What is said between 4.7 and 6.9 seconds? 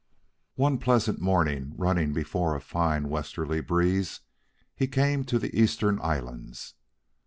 he came to the Eastern Islands.